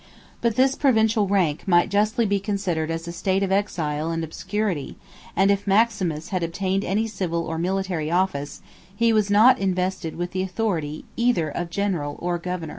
[0.41, 4.23] 10 But this provincial rank might justly be considered as a state of exile and
[4.23, 4.95] obscurity;
[5.35, 8.63] and if Maximus had obtained any civil or military office,
[8.95, 12.59] he was not invested with the authority either of governor or general.